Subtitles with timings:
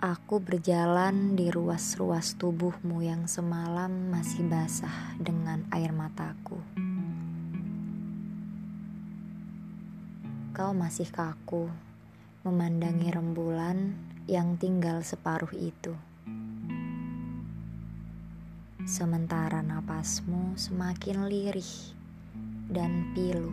[0.00, 6.56] Aku berjalan di ruas-ruas tubuhmu yang semalam masih basah dengan air mataku.
[10.56, 11.68] Kau masih kaku
[12.48, 13.92] memandangi rembulan
[14.24, 15.92] yang tinggal separuh itu.
[18.88, 21.92] Sementara napasmu semakin lirih
[22.72, 23.52] dan pilu.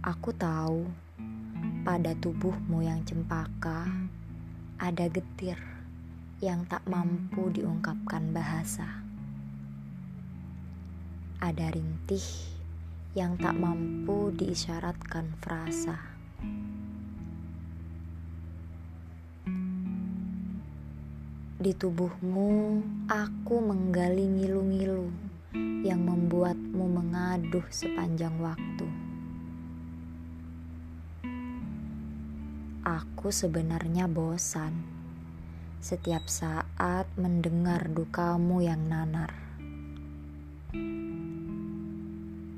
[0.00, 1.09] Aku tahu
[1.80, 3.88] pada tubuhmu yang cempaka
[4.76, 5.56] ada getir
[6.44, 9.00] yang tak mampu diungkapkan bahasa.
[11.40, 12.24] Ada rintih
[13.16, 15.96] yang tak mampu diisyaratkan frasa.
[21.60, 25.08] Di tubuhmu, aku menggali ngilu-ngilu
[25.84, 28.99] yang membuatmu mengaduh sepanjang waktu.
[32.90, 34.82] Aku sebenarnya bosan
[35.78, 39.30] setiap saat mendengar dukamu yang nanar.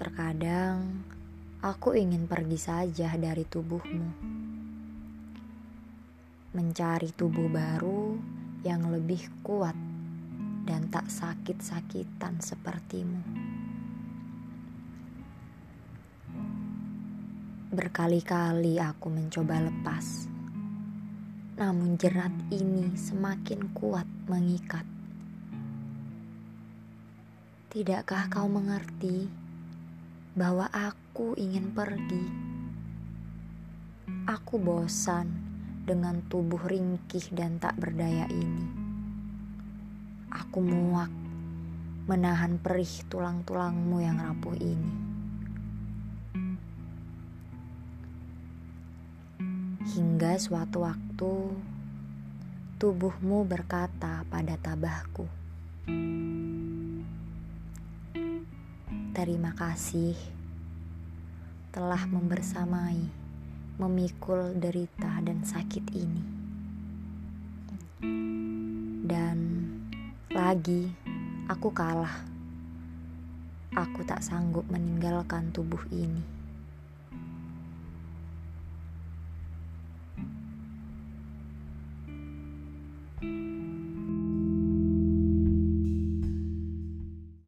[0.01, 1.05] Terkadang
[1.61, 4.09] aku ingin pergi saja dari tubuhmu,
[6.57, 8.17] mencari tubuh baru
[8.65, 9.77] yang lebih kuat
[10.65, 13.21] dan tak sakit-sakitan sepertimu.
[17.73, 20.29] Berkali-kali aku mencoba lepas,
[21.57, 24.85] namun jerat ini semakin kuat mengikat.
[27.73, 29.25] Tidakkah kau mengerti
[30.37, 32.25] bahwa aku ingin pergi?
[34.29, 35.33] Aku bosan
[35.89, 38.69] dengan tubuh ringkih dan tak berdaya ini.
[40.29, 41.09] Aku muak
[42.05, 45.12] menahan perih tulang-tulangmu yang rapuh ini.
[49.93, 51.53] Hingga suatu waktu
[52.81, 55.29] tubuhmu berkata pada tabahku,
[59.13, 60.17] "Terima kasih
[61.77, 63.05] telah membersamai,
[63.77, 66.25] memikul derita dan sakit ini."
[69.05, 69.37] Dan
[70.33, 70.89] lagi
[71.53, 72.25] aku kalah.
[73.77, 76.42] Aku tak sanggup meninggalkan tubuh ini.
[83.23, 83.52] Bye.